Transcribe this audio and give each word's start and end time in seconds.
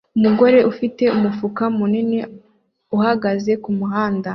Umugore 0.17 0.59
ufite 0.71 1.03
umufuka 1.15 1.63
munini 1.77 2.19
uhagaze 2.97 3.51
kumuhanda 3.63 4.29